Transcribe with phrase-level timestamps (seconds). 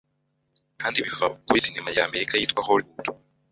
[0.81, 3.05] kandi biva kuri cinema y’Amerika yitwa Hollywood.